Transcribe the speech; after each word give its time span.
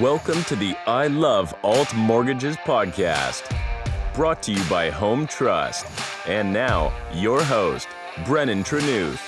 Welcome 0.00 0.44
to 0.44 0.54
the 0.54 0.76
I 0.86 1.08
Love 1.08 1.52
Alt 1.64 1.92
Mortgages 1.92 2.56
podcast, 2.58 3.52
brought 4.14 4.44
to 4.44 4.52
you 4.52 4.62
by 4.70 4.90
Home 4.90 5.26
Trust. 5.26 5.86
And 6.28 6.52
now, 6.52 6.92
your 7.12 7.42
host, 7.42 7.88
Brennan 8.24 8.62
Trenuth. 8.62 9.18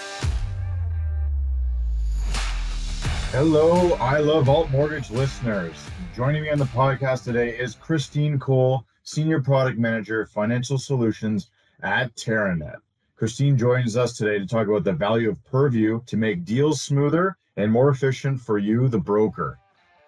Hello, 3.32 3.94
I 3.94 4.18
Love 4.18 4.48
Alt 4.48 4.70
Mortgage 4.70 5.10
listeners. 5.10 5.74
Joining 6.14 6.42
me 6.42 6.50
on 6.50 6.58
the 6.58 6.66
podcast 6.66 7.24
today 7.24 7.58
is 7.58 7.74
Christine 7.74 8.38
Cole, 8.38 8.84
Senior 9.02 9.42
Product 9.42 9.76
Manager, 9.76 10.24
Financial 10.26 10.78
Solutions 10.78 11.50
at 11.82 12.14
Teranet. 12.14 12.76
Christine 13.16 13.58
joins 13.58 13.96
us 13.96 14.16
today 14.16 14.38
to 14.38 14.46
talk 14.46 14.68
about 14.68 14.84
the 14.84 14.92
value 14.92 15.30
of 15.30 15.44
Purview 15.46 16.00
to 16.06 16.16
make 16.16 16.44
deals 16.44 16.80
smoother 16.80 17.36
and 17.56 17.72
more 17.72 17.88
efficient 17.88 18.40
for 18.40 18.58
you, 18.58 18.86
the 18.86 19.00
broker. 19.00 19.58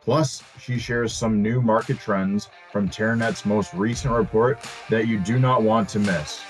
Plus, 0.04 0.42
she 0.58 0.78
shares 0.78 1.12
some 1.12 1.40
new 1.40 1.62
market 1.62 1.96
trends 1.98 2.48
from 2.72 2.88
Teranet's 2.88 3.46
most 3.46 3.72
recent 3.72 4.12
report 4.12 4.58
that 4.90 5.06
you 5.06 5.20
do 5.20 5.38
not 5.38 5.62
want 5.62 5.88
to 5.90 6.00
miss. 6.00 6.40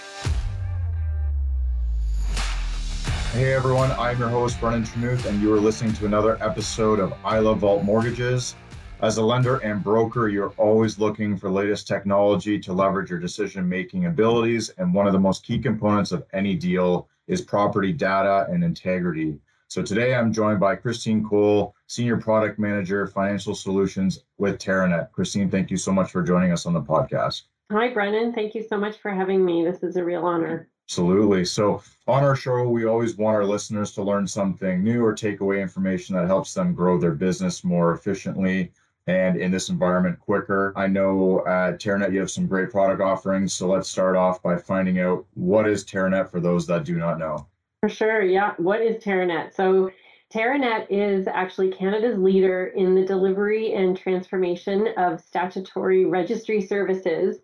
Hey 3.33 3.53
everyone, 3.53 3.91
I'm 3.93 4.19
your 4.19 4.31
host, 4.31 4.59
Brennan 4.59 4.85
Trenuth, 4.85 5.27
and 5.27 5.41
you 5.43 5.53
are 5.53 5.61
listening 5.61 5.93
to 5.95 6.07
another 6.07 6.43
episode 6.43 6.99
of 6.99 7.13
I 7.25 7.41
Love 7.41 7.63
Alt 7.63 7.85
Mortgages. 7.85 8.55
As 9.03 9.19
a 9.19 9.23
lender 9.23 9.57
and 9.59 9.85
broker, 9.85 10.29
you're 10.29 10.55
always 10.57 10.99
looking 10.99 11.37
for 11.37 11.51
latest 11.51 11.87
technology 11.87 12.59
to 12.59 12.73
leverage 12.73 13.11
your 13.11 13.19
decision 13.19 13.69
making 13.69 14.07
abilities. 14.07 14.71
And 14.79 14.95
one 14.95 15.07
of 15.07 15.13
the 15.13 15.19
most 15.19 15.45
key 15.45 15.59
components 15.59 16.13
of 16.13 16.25
any 16.33 16.55
deal 16.55 17.09
is 17.27 17.43
property 17.43 17.93
data 17.93 18.47
and 18.51 18.65
integrity. 18.65 19.39
So 19.73 19.81
today 19.81 20.15
I'm 20.15 20.35
joined 20.35 20.61
by 20.61 20.77
Christine 20.77 21.27
Cole, 21.27 21.75
Senior 21.87 22.19
Product 22.19 22.59
Manager, 22.59 23.07
Financial 23.07 23.55
Solutions 23.55 24.23
with 24.37 24.59
Teranet. 24.59 25.11
Christine, 25.13 25.51
thank 25.51 25.71
you 25.71 25.79
so 25.79 25.91
much 25.91 26.11
for 26.11 26.23
joining 26.23 26.53
us 26.53 26.67
on 26.67 26.75
the 26.75 26.83
podcast. 26.83 27.45
Hi, 27.71 27.89
Brennan. 27.89 28.35
Thank 28.35 28.55
you 28.55 28.63
so 28.63 28.77
much 28.77 28.99
for 28.99 29.11
having 29.11 29.43
me. 29.43 29.65
This 29.65 29.83
is 29.83 29.97
a 29.97 30.05
real 30.05 30.27
honor. 30.27 30.69
Absolutely. 30.85 31.47
So, 31.47 31.83
on 32.07 32.23
our 32.23 32.37
show, 32.37 32.69
we 32.69 32.85
always 32.85 33.17
want 33.17 33.35
our 33.35 33.47
listeners 33.47 33.93
to 33.93 34.03
learn 34.03 34.27
something 34.27 34.85
new 34.85 35.03
or 35.03 35.15
take 35.15 35.41
away 35.41 35.63
information 35.63 36.17
that 36.17 36.27
helps 36.27 36.53
them 36.53 36.75
grow 36.75 36.99
their 36.99 37.13
business 37.13 37.65
more 37.65 37.95
efficiently 37.95 38.73
and 39.07 39.39
in 39.39 39.51
this 39.51 39.71
environment 39.71 40.21
quicker. 40.21 40.75
I 40.77 40.87
know 40.87 41.47
at 41.47 41.81
Teranet 41.81 42.13
you 42.13 42.21
have 42.21 42.31
some 42.31 42.47
great 42.47 42.71
product 42.71 43.01
offerings. 43.01 43.55
So, 43.55 43.69
let's 43.69 43.89
start 43.89 44.17
off 44.17 44.43
by 44.43 44.59
finding 44.59 45.01
out 45.01 45.25
what 45.33 45.67
is 45.67 45.83
Teranet 45.83 46.31
for 46.31 46.41
those 46.41 46.67
that 46.67 46.85
do 46.85 46.99
not 46.99 47.19
know. 47.19 47.47
For 47.83 47.89
sure. 47.89 48.23
Yeah. 48.23 48.55
What 48.59 48.81
is 48.81 49.03
Teranet? 49.03 49.53
So, 49.55 49.91
Teranet 50.33 50.87
is 50.89 51.27
actually 51.27 51.73
Canada's 51.73 52.17
leader 52.17 52.67
in 52.69 52.95
the 52.95 53.05
delivery 53.05 53.75
and 53.75 53.97
transformation 53.97 54.89
of 54.97 55.21
statutory 55.21 56.05
registry 56.05 56.61
services 56.61 57.41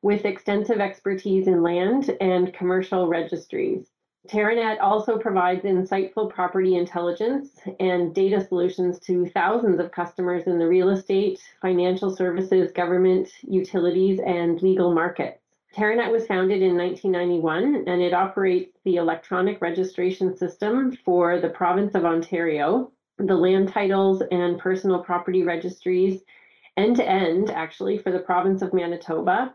with 0.00 0.24
extensive 0.24 0.80
expertise 0.80 1.46
in 1.46 1.62
land 1.62 2.16
and 2.22 2.54
commercial 2.54 3.08
registries. 3.08 3.90
Teranet 4.26 4.80
also 4.80 5.18
provides 5.18 5.64
insightful 5.64 6.32
property 6.32 6.76
intelligence 6.76 7.60
and 7.78 8.14
data 8.14 8.40
solutions 8.40 8.98
to 9.00 9.26
thousands 9.26 9.78
of 9.80 9.92
customers 9.92 10.44
in 10.46 10.58
the 10.58 10.66
real 10.66 10.88
estate, 10.88 11.42
financial 11.60 12.16
services, 12.16 12.72
government, 12.72 13.28
utilities, 13.42 14.18
and 14.24 14.62
legal 14.62 14.94
markets. 14.94 15.43
Teranet 15.74 16.12
was 16.12 16.26
founded 16.28 16.62
in 16.62 16.76
1991 16.76 17.88
and 17.88 18.00
it 18.00 18.14
operates 18.14 18.78
the 18.84 18.96
electronic 18.96 19.60
registration 19.60 20.36
system 20.36 20.92
for 21.04 21.40
the 21.40 21.48
province 21.48 21.96
of 21.96 22.04
Ontario, 22.04 22.92
the 23.18 23.34
land 23.34 23.70
titles 23.70 24.22
and 24.30 24.56
personal 24.56 25.02
property 25.02 25.42
registries, 25.42 26.22
end 26.76 26.94
to 26.96 27.08
end, 27.08 27.50
actually, 27.50 27.98
for 27.98 28.12
the 28.12 28.20
province 28.20 28.62
of 28.62 28.72
Manitoba, 28.72 29.52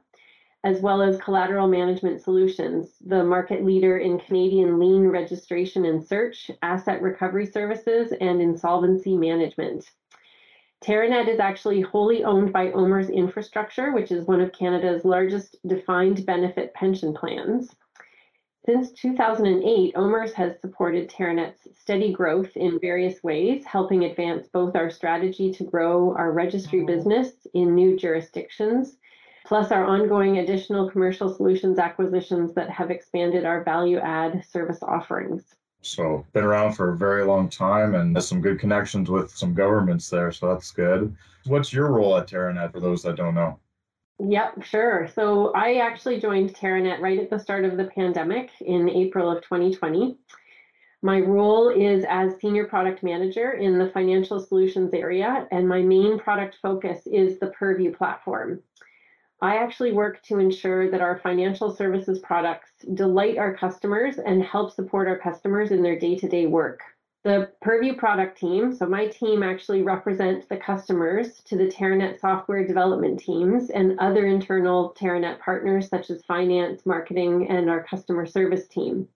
as 0.66 0.81
well 0.81 1.02
as 1.02 1.22
collateral 1.22 1.69
management 1.69 2.22
solutions, 2.22 2.97
the 3.06 3.24
market 3.24 3.63
leader 3.63 3.97
in 3.97 4.19
Canadian 4.19 4.78
lien 4.78 5.07
registration 5.07 5.86
and 5.86 6.03
search, 6.03 6.51
asset 6.62 7.01
recovery 7.01 7.46
services, 7.46 8.12
and 8.19 8.41
insolvency 8.41 9.16
management. 9.16 9.90
Teranet 10.81 11.28
is 11.28 11.40
actually 11.40 11.81
wholly 11.81 12.23
owned 12.23 12.53
by 12.53 12.72
OMERS 12.72 13.09
Infrastructure, 13.09 13.91
which 13.91 14.12
is 14.12 14.25
one 14.25 14.40
of 14.40 14.53
Canada's 14.53 15.03
largest 15.03 15.57
defined 15.67 16.25
benefit 16.25 16.73
pension 16.73 17.13
plans. 17.13 17.75
Since 18.66 18.91
2008, 18.94 19.95
OMERS 19.95 20.34
has 20.34 20.59
supported 20.62 21.09
Teranet's 21.09 21.68
steady 21.78 22.13
growth 22.13 22.56
in 22.56 22.79
various 22.79 23.22
ways, 23.23 23.66
helping 23.66 24.06
advance 24.06 24.47
both 24.47 24.75
our 24.75 24.89
strategy 24.89 25.51
to 25.53 25.63
grow 25.66 26.16
our 26.16 26.31
registry 26.31 26.79
mm-hmm. 26.79 26.88
business 26.88 27.47
in 27.53 27.75
new 27.75 27.97
jurisdictions, 27.97 28.97
plus 29.45 29.72
our 29.72 29.84
ongoing 29.84 30.38
additional 30.38 30.89
commercial 30.89 31.34
solutions 31.34 31.79
acquisitions 31.79 32.53
that 32.53 32.69
have 32.69 32.91
expanded 32.91 33.45
our 33.45 33.63
value 33.63 33.97
add 33.97 34.45
service 34.45 34.84
offerings. 34.84 35.56
So 35.81 36.25
been 36.34 36.44
around 36.44 36.73
for 36.73 36.90
a 36.90 36.97
very 36.97 37.23
long 37.23 37.50
time 37.50 37.95
and 37.95 38.16
has 38.16 38.28
some 38.28 38.41
good 38.41 38.59
connections 38.59 39.09
with 39.09 39.31
some 39.31 39.53
governments 39.53 40.09
there. 40.09 40.31
So 40.31 40.50
that's 40.50 40.72
good. 40.72 41.16
What's 41.45 41.72
your 41.72 41.91
role 41.91 42.17
at 42.17 42.28
Teranet 42.28 42.72
for 42.72 42.79
those 42.79 43.01
that 43.03 43.16
don't 43.16 43.35
know? 43.35 43.59
Yep, 44.19 44.63
sure. 44.63 45.07
So 45.16 45.53
I 45.53 45.75
actually 45.75 46.19
joined 46.19 46.53
Teranet 46.53 47.00
right 47.00 47.19
at 47.19 47.29
the 47.29 47.39
start 47.39 47.63
of 47.63 47.78
the 47.78 47.85
pandemic 47.85 48.50
in 48.59 48.89
April 48.89 49.31
of 49.31 49.41
2020. 49.44 50.18
My 51.01 51.22
role 51.22 51.69
is 51.69 52.03
as 52.09 52.38
Senior 52.41 52.66
Product 52.66 53.01
Manager 53.01 53.51
in 53.53 53.79
the 53.79 53.89
financial 53.91 54.38
solutions 54.41 54.94
area, 54.94 55.47
and 55.50 55.66
my 55.66 55.81
main 55.81 56.19
product 56.19 56.57
focus 56.62 57.07
is 57.07 57.39
the 57.39 57.47
Purview 57.47 57.95
platform. 57.95 58.62
I 59.41 59.55
actually 59.55 59.94
work 59.94 60.22
to 60.23 60.39
ensure 60.39 60.91
that 60.91 61.01
our 61.01 61.19
financial 61.19 61.73
services 61.73 62.19
products 62.19 62.72
delight 62.94 63.38
our 63.38 63.55
customers 63.55 64.17
and 64.17 64.44
help 64.44 64.73
support 64.73 65.07
our 65.07 65.17
customers 65.17 65.72
in 65.72 65.81
their 65.81 65.97
day 65.97 66.16
to 66.17 66.27
day 66.27 66.45
work. 66.45 66.81
The 67.23 67.51
Purview 67.61 67.95
product 67.97 68.38
team, 68.38 68.73
so 68.73 68.85
my 68.85 69.07
team 69.07 69.44
actually 69.44 69.81
represents 69.81 70.47
the 70.47 70.57
customers 70.57 71.41
to 71.44 71.57
the 71.57 71.67
Teranet 71.67 72.19
software 72.19 72.66
development 72.66 73.19
teams 73.19 73.69
and 73.69 74.00
other 74.00 74.25
internal 74.25 74.95
Teranet 74.97 75.39
partners 75.39 75.89
such 75.89 76.09
as 76.09 76.23
finance, 76.23 76.85
marketing, 76.85 77.50
and 77.50 77.69
our 77.69 77.83
customer 77.83 78.25
service 78.25 78.67
team 78.67 79.07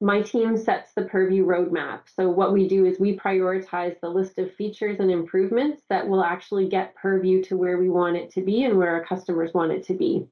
my 0.00 0.22
team 0.22 0.56
sets 0.56 0.92
the 0.92 1.02
Purview 1.02 1.44
roadmap. 1.44 2.02
So, 2.14 2.28
what 2.28 2.52
we 2.52 2.68
do 2.68 2.84
is 2.84 3.00
we 3.00 3.16
prioritize 3.16 3.98
the 4.00 4.08
list 4.08 4.38
of 4.38 4.54
features 4.54 5.00
and 5.00 5.10
improvements 5.10 5.82
that 5.88 6.06
will 6.06 6.22
actually 6.22 6.68
get 6.68 6.94
Purview 6.94 7.42
to 7.44 7.56
where 7.56 7.78
we 7.78 7.90
want 7.90 8.16
it 8.16 8.30
to 8.32 8.42
be 8.42 8.64
and 8.64 8.78
where 8.78 8.90
our 8.90 9.04
customers 9.04 9.52
want 9.54 9.72
it 9.72 9.84
to 9.86 9.94
be. 9.94 10.26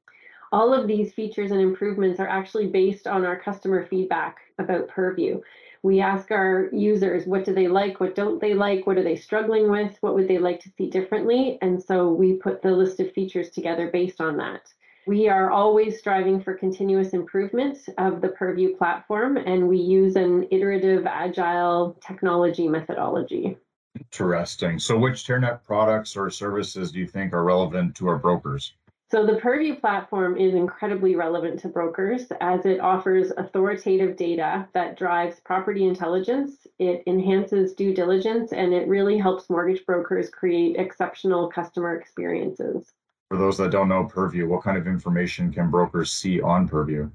All 0.53 0.73
of 0.73 0.87
these 0.87 1.13
features 1.13 1.51
and 1.51 1.59
improvements 1.59 2.21
are 2.21 2.27
actually 2.27 2.67
based 2.67 3.07
on 3.07 3.25
our 3.25 3.37
customer 3.37 3.85
feedback 3.85 4.37
about 4.57 4.87
Purview. 4.87 5.41
We 5.83 5.99
ask 5.99 6.31
our 6.31 6.69
users 6.71 7.25
what 7.25 7.43
do 7.43 7.53
they 7.53 7.67
like, 7.67 7.99
what 7.99 8.15
don't 8.15 8.39
they 8.39 8.53
like, 8.53 8.87
what 8.87 8.97
are 8.97 9.03
they 9.03 9.17
struggling 9.17 9.69
with, 9.69 9.97
what 9.99 10.15
would 10.15 10.29
they 10.29 10.37
like 10.37 10.61
to 10.61 10.71
see 10.77 10.89
differently, 10.89 11.57
and 11.61 11.83
so 11.83 12.09
we 12.11 12.33
put 12.33 12.61
the 12.61 12.71
list 12.71 13.01
of 13.01 13.11
features 13.11 13.49
together 13.49 13.89
based 13.91 14.21
on 14.21 14.37
that. 14.37 14.61
We 15.07 15.29
are 15.29 15.49
always 15.49 15.99
striving 15.99 16.41
for 16.41 16.53
continuous 16.53 17.13
improvement 17.13 17.77
of 17.97 18.19
the 18.19 18.27
Purview 18.27 18.75
platform, 18.75 19.37
and 19.37 19.69
we 19.69 19.77
use 19.77 20.17
an 20.17 20.45
iterative 20.51 21.05
agile 21.05 21.97
technology 22.05 22.67
methodology. 22.67 23.57
Interesting. 23.97 24.79
So, 24.79 24.99
which 24.99 25.25
Teranet 25.25 25.63
products 25.63 26.17
or 26.17 26.29
services 26.29 26.91
do 26.91 26.99
you 26.99 27.07
think 27.07 27.31
are 27.31 27.45
relevant 27.45 27.95
to 27.95 28.09
our 28.09 28.17
brokers? 28.17 28.73
So, 29.09 29.25
the 29.25 29.37
Purview 29.37 29.79
platform 29.79 30.35
is 30.35 30.53
incredibly 30.53 31.15
relevant 31.15 31.61
to 31.61 31.69
brokers 31.69 32.25
as 32.41 32.65
it 32.65 32.81
offers 32.81 33.31
authoritative 33.37 34.17
data 34.17 34.67
that 34.73 34.97
drives 34.97 35.39
property 35.39 35.85
intelligence, 35.85 36.67
it 36.79 37.03
enhances 37.07 37.73
due 37.73 37.93
diligence, 37.93 38.51
and 38.51 38.73
it 38.73 38.89
really 38.89 39.17
helps 39.17 39.49
mortgage 39.49 39.85
brokers 39.85 40.29
create 40.29 40.75
exceptional 40.75 41.49
customer 41.49 41.95
experiences. 41.95 42.91
For 43.29 43.37
those 43.37 43.57
that 43.57 43.71
don't 43.71 43.89
know 43.89 44.05
Purview, 44.05 44.47
what 44.47 44.63
kind 44.63 44.77
of 44.77 44.87
information 44.87 45.51
can 45.51 45.69
brokers 45.69 46.13
see 46.13 46.39
on 46.39 46.65
Purview? 46.65 47.09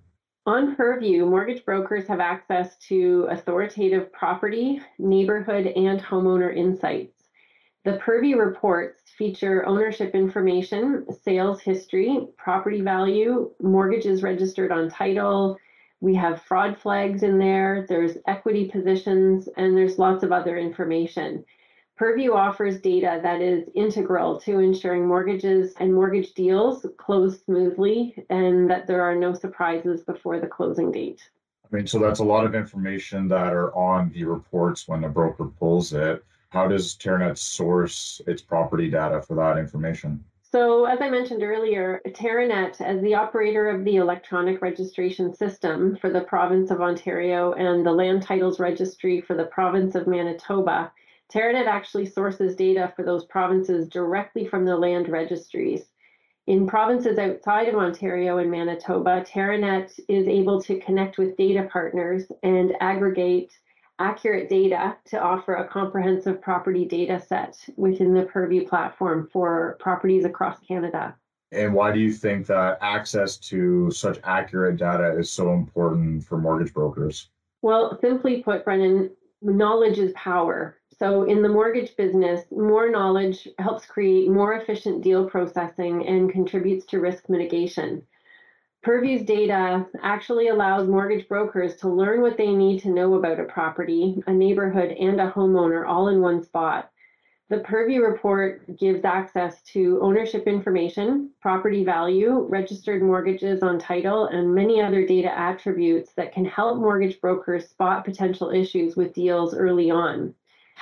On 0.45 0.77
Purview, 0.77 1.25
mortgage 1.25 1.65
brokers 1.65 2.07
have 2.07 2.21
access 2.21 2.77
to 2.89 3.27
authoritative 3.31 4.13
property, 4.13 4.83
neighborhood, 4.99 5.69
and 5.69 6.03
homeowner 6.03 6.55
insights. 6.55 7.31
The 7.85 7.95
Purview 7.95 8.37
reports 8.37 9.01
feature 9.17 9.65
ownership 9.65 10.15
information, 10.15 11.07
sales 11.23 11.63
history, 11.63 12.29
property 12.37 12.83
value, 12.83 13.51
mortgages 13.63 14.23
registered 14.23 14.71
on 14.71 14.91
title. 14.91 15.59
We 16.01 16.15
have 16.17 16.43
fraud 16.43 16.77
flags 16.79 17.23
in 17.23 17.39
there, 17.39 17.87
there's 17.89 18.19
equity 18.27 18.69
positions, 18.69 19.49
and 19.57 19.75
there's 19.75 19.99
lots 19.99 20.23
of 20.23 20.31
other 20.31 20.59
information. 20.59 21.45
Purview 22.03 22.33
offers 22.33 22.81
data 22.81 23.21
that 23.23 23.41
is 23.41 23.69
integral 23.77 24.41
to 24.41 24.59
ensuring 24.59 25.07
mortgages 25.07 25.73
and 25.79 25.95
mortgage 25.95 26.35
deals 26.35 26.85
close 26.97 27.41
smoothly 27.45 28.27
and 28.29 28.69
that 28.69 28.89
there 28.89 29.03
are 29.03 29.15
no 29.15 29.33
surprises 29.33 30.03
before 30.03 30.41
the 30.41 30.49
closing 30.49 30.91
date. 30.91 31.23
I 31.65 31.77
mean, 31.77 31.87
so 31.87 32.01
that's 32.01 32.19
a 32.19 32.25
lot 32.25 32.45
of 32.45 32.57
information 32.57 33.29
that 33.29 33.53
are 33.53 33.73
on 33.77 34.11
the 34.11 34.25
reports 34.25 34.89
when 34.89 35.03
the 35.03 35.09
broker 35.09 35.45
pulls 35.45 35.93
it. 35.93 36.25
How 36.49 36.67
does 36.67 36.97
Teranet 36.97 37.39
source 37.39 38.21
its 38.27 38.43
property 38.43 38.91
data 38.91 39.23
for 39.23 39.37
that 39.37 39.57
information? 39.57 40.25
So, 40.43 40.87
as 40.87 41.01
I 41.01 41.09
mentioned 41.09 41.45
earlier, 41.45 42.03
Teranet, 42.09 42.81
as 42.81 43.01
the 43.03 43.15
operator 43.15 43.71
of 43.71 43.85
the 43.85 43.99
electronic 43.99 44.61
registration 44.61 45.33
system 45.37 45.97
for 46.01 46.11
the 46.11 46.23
province 46.23 46.73
of 46.73 46.81
Ontario 46.81 47.53
and 47.53 47.87
the 47.87 47.93
land 47.93 48.25
titles 48.25 48.59
registry 48.59 49.21
for 49.21 49.37
the 49.37 49.45
province 49.45 49.95
of 49.95 50.09
Manitoba, 50.09 50.91
Teranet 51.33 51.67
actually 51.67 52.07
sources 52.07 52.55
data 52.55 52.93
for 52.95 53.05
those 53.05 53.25
provinces 53.25 53.89
directly 53.89 54.47
from 54.47 54.65
the 54.65 54.77
land 54.77 55.09
registries. 55.09 55.87
In 56.47 56.67
provinces 56.67 57.19
outside 57.19 57.69
of 57.69 57.77
Ontario 57.77 58.39
and 58.39 58.51
Manitoba, 58.51 59.23
Teranet 59.23 59.99
is 60.09 60.27
able 60.27 60.61
to 60.63 60.79
connect 60.81 61.17
with 61.17 61.37
data 61.37 61.69
partners 61.73 62.25
and 62.43 62.75
aggregate 62.81 63.53
accurate 63.99 64.49
data 64.49 64.97
to 65.05 65.21
offer 65.21 65.55
a 65.55 65.69
comprehensive 65.69 66.43
property 66.43 66.85
data 66.85 67.21
set 67.21 67.57
within 67.77 68.13
the 68.13 68.25
Purview 68.25 68.67
platform 68.67 69.29
for 69.33 69.77
properties 69.79 70.25
across 70.25 70.59
Canada. 70.61 71.15
And 71.53 71.73
why 71.73 71.93
do 71.93 72.01
you 72.01 72.13
think 72.13 72.47
that 72.47 72.79
access 72.81 73.37
to 73.37 73.91
such 73.91 74.19
accurate 74.25 74.79
data 74.79 75.17
is 75.17 75.31
so 75.31 75.53
important 75.53 76.25
for 76.25 76.37
mortgage 76.39 76.75
brokers? 76.75 77.29
Well, 77.61 77.97
simply 78.01 78.43
put, 78.43 78.65
Brennan, 78.65 79.11
knowledge 79.41 79.99
is 79.99 80.13
power. 80.15 80.79
So, 81.03 81.25
in 81.25 81.43
the 81.43 81.49
mortgage 81.49 81.97
business, 81.97 82.45
more 82.53 82.89
knowledge 82.89 83.49
helps 83.59 83.85
create 83.85 84.31
more 84.31 84.55
efficient 84.55 85.03
deal 85.03 85.29
processing 85.29 86.07
and 86.07 86.31
contributes 86.31 86.87
to 86.87 87.01
risk 87.01 87.29
mitigation. 87.29 88.07
Purview's 88.85 89.25
data 89.25 89.85
actually 90.01 90.47
allows 90.47 90.87
mortgage 90.87 91.27
brokers 91.27 91.75
to 91.79 91.89
learn 91.89 92.21
what 92.21 92.37
they 92.37 92.55
need 92.55 92.83
to 92.83 92.91
know 92.91 93.15
about 93.15 93.41
a 93.41 93.45
property, 93.47 94.23
a 94.29 94.33
neighborhood, 94.33 94.93
and 94.93 95.21
a 95.21 95.29
homeowner 95.29 95.85
all 95.89 96.07
in 96.07 96.21
one 96.21 96.41
spot. 96.41 96.89
The 97.49 97.59
Purview 97.59 98.01
report 98.01 98.77
gives 98.77 99.05
access 99.05 99.61
to 99.73 99.99
ownership 100.03 100.47
information, 100.47 101.31
property 101.41 101.83
value, 101.83 102.47
registered 102.49 103.03
mortgages 103.03 103.61
on 103.65 103.81
title, 103.81 104.27
and 104.27 104.55
many 104.55 104.81
other 104.81 105.05
data 105.05 105.37
attributes 105.37 106.13
that 106.13 106.33
can 106.33 106.45
help 106.45 106.79
mortgage 106.79 107.21
brokers 107.21 107.69
spot 107.69 108.05
potential 108.05 108.51
issues 108.51 108.95
with 108.95 109.13
deals 109.13 109.53
early 109.53 109.91
on 109.91 110.33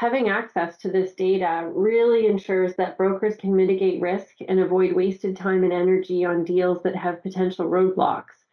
having 0.01 0.31
access 0.31 0.79
to 0.79 0.91
this 0.91 1.13
data 1.13 1.71
really 1.75 2.27
ensures 2.27 2.75
that 2.75 2.97
brokers 2.97 3.37
can 3.37 3.55
mitigate 3.55 4.01
risk 4.01 4.37
and 4.49 4.59
avoid 4.59 4.95
wasted 4.95 5.37
time 5.37 5.63
and 5.63 5.75
energy 5.75 6.25
on 6.25 6.43
deals 6.43 6.83
that 6.83 6.97
have 6.97 7.23
potential 7.23 7.67
roadblocks. 7.67 8.47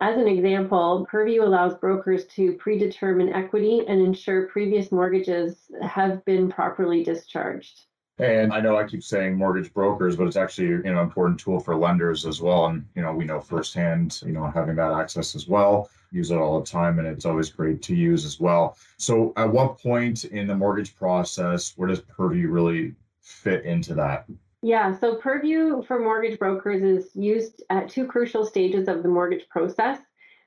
As 0.00 0.16
an 0.16 0.26
example, 0.26 1.06
Purview 1.10 1.42
allows 1.42 1.76
brokers 1.76 2.24
to 2.28 2.54
predetermine 2.54 3.34
equity 3.34 3.84
and 3.86 4.00
ensure 4.00 4.48
previous 4.48 4.90
mortgages 4.90 5.70
have 5.82 6.24
been 6.24 6.50
properly 6.50 7.04
discharged. 7.04 7.78
And 8.18 8.52
I 8.52 8.60
know 8.60 8.78
I 8.78 8.84
keep 8.84 9.02
saying 9.02 9.36
mortgage 9.36 9.72
brokers, 9.74 10.16
but 10.16 10.26
it's 10.26 10.36
actually 10.36 10.68
you 10.68 10.82
know 10.84 11.00
an 11.00 11.04
important 11.04 11.38
tool 11.38 11.60
for 11.60 11.76
lenders 11.76 12.24
as 12.24 12.40
well. 12.40 12.66
And 12.66 12.86
you 12.94 13.02
know 13.02 13.12
we 13.12 13.24
know 13.24 13.40
firsthand 13.40 14.22
you 14.24 14.32
know 14.32 14.50
having 14.50 14.76
that 14.76 14.92
access 14.92 15.34
as 15.34 15.46
well. 15.46 15.90
Use 16.12 16.30
it 16.30 16.38
all 16.38 16.60
the 16.60 16.66
time, 16.66 16.98
and 16.98 17.06
it's 17.06 17.26
always 17.26 17.50
great 17.50 17.82
to 17.82 17.94
use 17.94 18.24
as 18.24 18.40
well. 18.40 18.78
So, 18.96 19.32
at 19.36 19.50
what 19.50 19.78
point 19.78 20.24
in 20.24 20.46
the 20.46 20.54
mortgage 20.54 20.96
process 20.96 21.74
where 21.76 21.88
does 21.88 22.00
Purview 22.00 22.48
really 22.48 22.94
fit 23.20 23.64
into 23.64 23.94
that? 23.94 24.24
Yeah, 24.62 24.96
so 24.98 25.16
Purview 25.16 25.82
for 25.86 26.00
mortgage 26.00 26.38
brokers 26.38 26.82
is 26.82 27.10
used 27.14 27.62
at 27.68 27.88
two 27.90 28.06
crucial 28.06 28.46
stages 28.46 28.88
of 28.88 29.02
the 29.02 29.08
mortgage 29.08 29.48
process. 29.48 29.98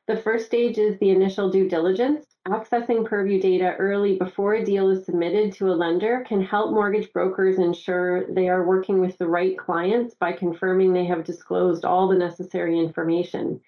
The 0.09 0.17
first 0.17 0.47
stage 0.47 0.79
is 0.79 0.97
the 0.97 1.11
initial 1.11 1.51
due 1.51 1.69
diligence. 1.69 2.25
Accessing 2.47 3.05
Purview 3.05 3.39
data 3.39 3.75
early 3.77 4.17
before 4.17 4.55
a 4.55 4.65
deal 4.65 4.89
is 4.89 5.05
submitted 5.05 5.53
to 5.53 5.69
a 5.69 5.77
lender 5.77 6.25
can 6.27 6.41
help 6.41 6.71
mortgage 6.71 7.13
brokers 7.13 7.59
ensure 7.59 8.25
they 8.25 8.49
are 8.49 8.65
working 8.65 8.99
with 8.99 9.15
the 9.19 9.27
right 9.27 9.55
clients 9.55 10.15
by 10.15 10.31
confirming 10.31 10.93
they 10.93 11.05
have 11.05 11.23
disclosed 11.23 11.85
all 11.85 12.07
the 12.07 12.17
necessary 12.17 12.79
information. 12.79 13.61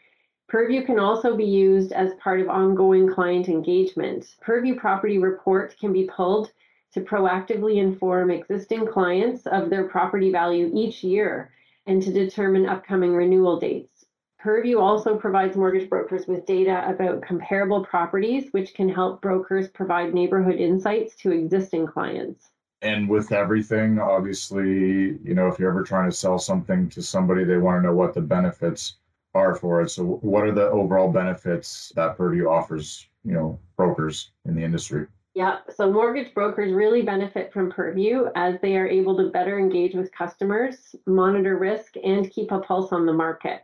Purview 0.50 0.84
can 0.84 0.98
also 0.98 1.38
be 1.38 1.46
used 1.46 1.92
as 1.92 2.16
part 2.16 2.42
of 2.42 2.50
ongoing 2.50 3.08
client 3.08 3.48
engagement. 3.48 4.36
Purview 4.42 4.80
property 4.80 5.20
report 5.20 5.78
can 5.80 5.94
be 5.94 6.10
pulled 6.12 6.52
to 6.94 7.02
proactively 7.02 7.76
inform 7.76 8.32
existing 8.32 8.88
clients 8.88 9.46
of 9.46 9.70
their 9.70 9.88
property 9.88 10.32
value 10.32 10.72
each 10.74 11.04
year 11.04 11.52
and 11.86 12.02
to 12.02 12.12
determine 12.12 12.66
upcoming 12.66 13.14
renewal 13.14 13.60
dates. 13.60 14.00
Purview 14.42 14.80
also 14.80 15.16
provides 15.18 15.56
mortgage 15.56 15.88
brokers 15.88 16.26
with 16.26 16.48
data 16.48 16.84
about 16.90 17.22
comparable 17.22 17.86
properties, 17.86 18.52
which 18.54 18.74
can 18.74 18.90
help 18.90 19.22
brokers 19.22 19.68
provide 19.68 20.16
neighborhood 20.16 20.56
insights 20.56 21.16
to 21.18 21.32
existing 21.32 21.86
clients. 21.86 22.50
And 22.82 23.08
with 23.08 23.32
everything, 23.32 24.00
obviously, 24.00 25.20
you 25.24 25.36
know, 25.36 25.48
if 25.48 25.60
you're 25.60 25.70
ever 25.70 25.84
trying 25.84 26.10
to 26.10 26.16
sell 26.16 26.40
something 26.40 26.90
to 26.90 27.04
somebody, 27.04 27.44
they 27.44 27.58
want 27.58 27.84
to 27.84 27.88
know 27.88 27.94
what 27.94 28.16
the 28.16 28.22
benefits 28.22 28.96
are 29.36 29.54
for 29.54 29.84
it. 29.84 29.92
So, 29.92 30.04
what 30.22 30.44
are 30.44 30.52
the 30.52 30.72
overall 30.72 31.12
benefits 31.12 31.94
that 31.96 32.18
Purview 32.18 32.48
offers, 32.48 33.08
you 33.24 33.34
know, 33.34 33.60
brokers 33.78 34.32
in 34.46 34.56
the 34.56 34.64
industry? 34.64 35.06
Yeah, 35.36 35.60
so 35.70 35.92
mortgage 35.92 36.34
brokers 36.34 36.74
really 36.74 37.04
benefit 37.04 37.54
from 37.54 37.72
Purview 37.72 38.26
as 38.36 38.60
they 38.62 38.76
are 38.76 38.88
able 38.88 39.16
to 39.18 39.30
better 39.30 39.60
engage 39.60 39.94
with 39.94 40.12
customers, 40.12 40.96
monitor 41.06 41.60
risk, 41.60 41.94
and 42.04 42.30
keep 42.32 42.52
a 42.52 42.60
pulse 42.60 42.92
on 42.92 43.06
the 43.06 43.14
market. 43.14 43.62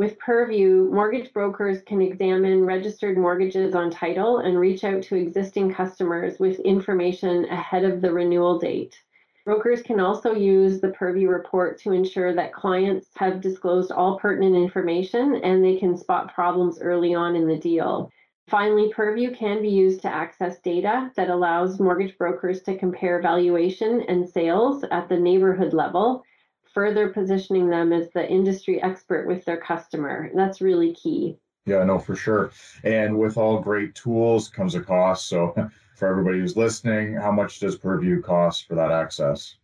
With 0.00 0.18
Purview, 0.18 0.88
mortgage 0.90 1.30
brokers 1.34 1.82
can 1.82 2.00
examine 2.00 2.64
registered 2.64 3.18
mortgages 3.18 3.74
on 3.74 3.90
title 3.90 4.38
and 4.38 4.58
reach 4.58 4.82
out 4.82 5.02
to 5.02 5.14
existing 5.14 5.74
customers 5.74 6.40
with 6.40 6.58
information 6.60 7.44
ahead 7.50 7.84
of 7.84 8.00
the 8.00 8.10
renewal 8.10 8.58
date. 8.58 8.98
Brokers 9.44 9.82
can 9.82 10.00
also 10.00 10.32
use 10.32 10.80
the 10.80 10.88
Purview 10.88 11.28
report 11.28 11.78
to 11.80 11.92
ensure 11.92 12.34
that 12.34 12.54
clients 12.54 13.08
have 13.16 13.42
disclosed 13.42 13.92
all 13.92 14.18
pertinent 14.18 14.56
information 14.56 15.34
and 15.44 15.62
they 15.62 15.76
can 15.76 15.98
spot 15.98 16.32
problems 16.32 16.80
early 16.80 17.14
on 17.14 17.36
in 17.36 17.46
the 17.46 17.58
deal. 17.58 18.10
Finally, 18.48 18.90
Purview 18.94 19.34
can 19.34 19.60
be 19.60 19.68
used 19.68 20.00
to 20.00 20.08
access 20.08 20.60
data 20.60 21.12
that 21.14 21.28
allows 21.28 21.78
mortgage 21.78 22.16
brokers 22.16 22.62
to 22.62 22.78
compare 22.78 23.20
valuation 23.20 24.00
and 24.08 24.26
sales 24.26 24.82
at 24.90 25.10
the 25.10 25.20
neighborhood 25.20 25.74
level 25.74 26.24
further 26.72 27.08
positioning 27.08 27.68
them 27.68 27.92
as 27.92 28.10
the 28.10 28.28
industry 28.28 28.82
expert 28.82 29.26
with 29.26 29.44
their 29.44 29.56
customer. 29.56 30.30
That's 30.34 30.60
really 30.60 30.94
key. 30.94 31.38
Yeah, 31.66 31.84
no, 31.84 31.98
for 31.98 32.16
sure. 32.16 32.50
And 32.84 33.18
with 33.18 33.36
all 33.36 33.60
great 33.60 33.94
tools 33.94 34.48
comes 34.48 34.74
a 34.74 34.80
cost. 34.80 35.28
So, 35.28 35.54
for 35.96 36.08
everybody 36.08 36.38
who's 36.38 36.56
listening, 36.56 37.14
how 37.14 37.30
much 37.30 37.60
does 37.60 37.76
Purview 37.76 38.22
cost 38.22 38.66
for 38.66 38.74
that 38.74 38.90
access? 38.90 39.56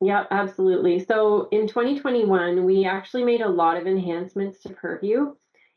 Yeah, 0.00 0.24
absolutely. 0.30 1.04
So, 1.04 1.48
in 1.52 1.66
2021, 1.66 2.64
we 2.64 2.84
actually 2.84 3.24
made 3.24 3.40
a 3.40 3.48
lot 3.48 3.76
of 3.76 3.86
enhancements 3.86 4.60
to 4.62 4.70
Purview, 4.70 5.34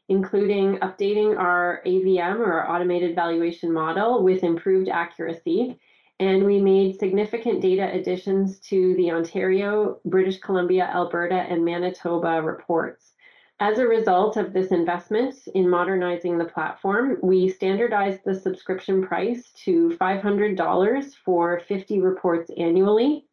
including 0.09 0.77
updating 0.77 1.37
our 1.37 1.81
AVM 1.85 2.39
or 2.39 2.69
automated 2.69 3.15
valuation 3.15 3.71
model 3.71 4.23
with 4.23 4.43
improved 4.43 4.89
accuracy 4.89 5.79
and 6.19 6.43
we 6.43 6.61
made 6.61 6.99
significant 6.99 7.61
data 7.61 7.89
additions 7.93 8.59
to 8.59 8.93
the 8.95 9.11
Ontario, 9.11 9.99
British 10.05 10.39
Columbia, 10.39 10.89
Alberta, 10.93 11.45
and 11.49 11.63
Manitoba 11.63 12.41
reports. 12.41 13.13
As 13.61 13.77
a 13.77 13.87
result 13.87 14.37
of 14.37 14.53
this 14.53 14.71
investment 14.71 15.35
in 15.53 15.69
modernizing 15.69 16.37
the 16.37 16.45
platform, 16.45 17.17
we 17.21 17.49
standardized 17.49 18.21
the 18.23 18.35
subscription 18.35 19.05
price 19.05 19.51
to 19.63 19.97
$500 19.99 21.15
for 21.25 21.59
50 21.67 21.99
reports 21.99 22.51
annually. 22.57 23.25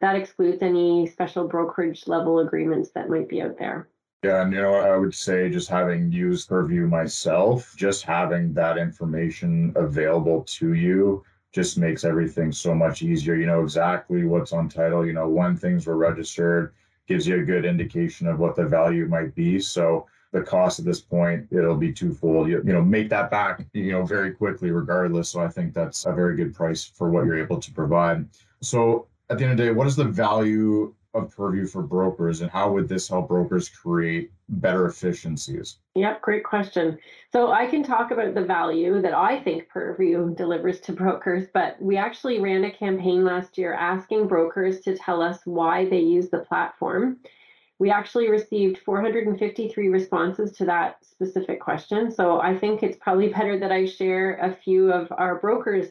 That 0.00 0.16
excludes 0.16 0.62
any 0.62 1.06
special 1.06 1.46
brokerage 1.46 2.06
level 2.06 2.40
agreements 2.40 2.90
that 2.94 3.10
might 3.10 3.28
be 3.28 3.42
out 3.42 3.58
there. 3.58 3.88
Yeah, 4.22 4.42
and 4.42 4.52
you 4.52 4.60
know, 4.60 4.74
I 4.74 4.96
would 4.98 5.14
say 5.14 5.48
just 5.48 5.70
having 5.70 6.12
used 6.12 6.50
Purview 6.50 6.86
myself, 6.86 7.74
just 7.74 8.02
having 8.02 8.52
that 8.54 8.76
information 8.76 9.72
available 9.76 10.42
to 10.58 10.74
you 10.74 11.24
just 11.52 11.78
makes 11.78 12.04
everything 12.04 12.52
so 12.52 12.74
much 12.74 13.02
easier. 13.02 13.34
You 13.34 13.46
know 13.46 13.62
exactly 13.62 14.24
what's 14.24 14.52
on 14.52 14.68
title, 14.68 15.06
you 15.06 15.12
know, 15.12 15.28
when 15.28 15.56
things 15.56 15.86
were 15.86 15.96
registered, 15.96 16.74
gives 17.08 17.26
you 17.26 17.40
a 17.40 17.44
good 17.44 17.64
indication 17.64 18.28
of 18.28 18.38
what 18.38 18.54
the 18.54 18.64
value 18.64 19.06
might 19.06 19.34
be. 19.34 19.58
So 19.58 20.06
the 20.32 20.42
cost 20.42 20.78
at 20.78 20.84
this 20.84 21.00
point, 21.00 21.48
it'll 21.50 21.76
be 21.76 21.92
twofold. 21.92 22.48
You, 22.48 22.62
you 22.64 22.72
know, 22.72 22.82
make 22.82 23.08
that 23.08 23.30
back, 23.30 23.66
you 23.72 23.92
know, 23.92 24.04
very 24.04 24.30
quickly 24.32 24.70
regardless. 24.70 25.28
So 25.30 25.40
I 25.40 25.48
think 25.48 25.74
that's 25.74 26.06
a 26.06 26.12
very 26.12 26.36
good 26.36 26.54
price 26.54 26.84
for 26.84 27.10
what 27.10 27.24
you're 27.24 27.38
able 27.38 27.58
to 27.58 27.72
provide. 27.72 28.26
So 28.60 29.08
at 29.28 29.38
the 29.38 29.44
end 29.44 29.52
of 29.52 29.58
the 29.58 29.64
day, 29.64 29.72
what 29.72 29.88
is 29.88 29.96
the 29.96 30.04
value 30.04 30.94
of 31.14 31.34
Purview 31.34 31.66
for 31.66 31.82
brokers 31.82 32.40
and 32.40 32.50
how 32.50 32.70
would 32.72 32.88
this 32.88 33.08
help 33.08 33.28
brokers 33.28 33.68
create 33.68 34.30
better 34.48 34.86
efficiencies? 34.86 35.78
Yep, 35.96 36.22
great 36.22 36.44
question. 36.44 36.98
So 37.32 37.50
I 37.50 37.66
can 37.66 37.82
talk 37.82 38.12
about 38.12 38.34
the 38.34 38.44
value 38.44 39.02
that 39.02 39.14
I 39.14 39.40
think 39.40 39.68
Purview 39.68 40.34
delivers 40.36 40.80
to 40.80 40.92
brokers, 40.92 41.48
but 41.52 41.80
we 41.82 41.96
actually 41.96 42.40
ran 42.40 42.64
a 42.64 42.70
campaign 42.70 43.24
last 43.24 43.58
year 43.58 43.74
asking 43.74 44.28
brokers 44.28 44.80
to 44.82 44.96
tell 44.96 45.20
us 45.20 45.40
why 45.44 45.88
they 45.88 46.00
use 46.00 46.30
the 46.30 46.40
platform. 46.40 47.18
We 47.80 47.90
actually 47.90 48.30
received 48.30 48.78
453 48.78 49.88
responses 49.88 50.52
to 50.52 50.64
that 50.66 51.04
specific 51.04 51.60
question. 51.60 52.10
So 52.12 52.40
I 52.40 52.56
think 52.56 52.82
it's 52.82 52.98
probably 53.00 53.28
better 53.28 53.58
that 53.58 53.72
I 53.72 53.86
share 53.86 54.36
a 54.36 54.54
few 54.54 54.92
of 54.92 55.10
our 55.16 55.40
brokers' 55.40 55.88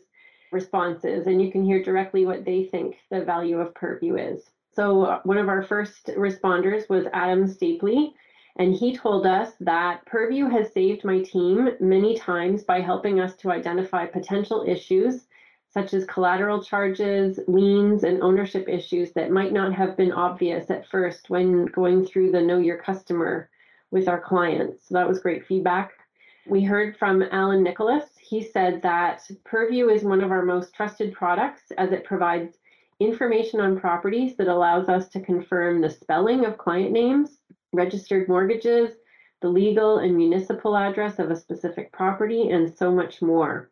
responses, 0.51 1.27
and 1.27 1.41
you 1.41 1.51
can 1.51 1.65
hear 1.65 1.83
directly 1.83 2.25
what 2.25 2.45
they 2.45 2.63
think 2.65 2.97
the 3.09 3.25
value 3.25 3.59
of 3.59 3.73
Purview 3.73 4.15
is. 4.15 4.49
So, 4.79 5.03
uh, 5.03 5.19
one 5.23 5.37
of 5.37 5.49
our 5.49 5.61
first 5.61 6.05
responders 6.15 6.87
was 6.87 7.05
Adam 7.11 7.47
Stapley, 7.47 8.13
and 8.55 8.73
he 8.73 8.95
told 8.95 9.25
us 9.25 9.51
that 9.59 10.05
Purview 10.05 10.45
has 10.45 10.71
saved 10.71 11.03
my 11.03 11.21
team 11.21 11.71
many 11.81 12.15
times 12.15 12.63
by 12.63 12.79
helping 12.79 13.19
us 13.19 13.35
to 13.39 13.51
identify 13.51 14.05
potential 14.05 14.63
issues 14.65 15.27
such 15.69 15.93
as 15.93 16.05
collateral 16.05 16.63
charges, 16.63 17.41
liens, 17.49 18.05
and 18.05 18.23
ownership 18.23 18.69
issues 18.69 19.11
that 19.11 19.31
might 19.31 19.51
not 19.51 19.73
have 19.73 19.97
been 19.97 20.13
obvious 20.13 20.71
at 20.71 20.87
first 20.87 21.29
when 21.29 21.65
going 21.65 22.05
through 22.05 22.31
the 22.31 22.41
Know 22.41 22.59
Your 22.59 22.77
Customer 22.77 23.49
with 23.91 24.07
our 24.07 24.21
clients. 24.21 24.87
So 24.87 24.93
that 24.93 25.09
was 25.09 25.19
great 25.19 25.45
feedback. 25.45 25.91
We 26.47 26.63
heard 26.63 26.95
from 26.95 27.21
Alan 27.33 27.63
Nicholas. 27.63 28.05
He 28.17 28.41
said 28.41 28.81
that 28.83 29.29
Purview 29.43 29.89
is 29.89 30.05
one 30.05 30.21
of 30.21 30.31
our 30.31 30.45
most 30.45 30.73
trusted 30.73 31.11
products 31.11 31.63
as 31.77 31.91
it 31.91 32.05
provides 32.05 32.59
information 32.99 33.59
on 33.59 33.79
properties 33.79 34.35
that 34.37 34.47
allows 34.47 34.89
us 34.89 35.07
to 35.09 35.21
confirm 35.21 35.81
the 35.81 35.89
spelling 35.89 36.45
of 36.45 36.57
client 36.57 36.91
names, 36.91 37.39
registered 37.73 38.27
mortgages, 38.27 38.95
the 39.41 39.47
legal 39.47 39.99
and 39.99 40.17
municipal 40.17 40.75
address 40.75 41.19
of 41.19 41.31
a 41.31 41.35
specific 41.35 41.91
property, 41.91 42.49
and 42.49 42.75
so 42.75 42.91
much 42.91 43.21
more. 43.21 43.69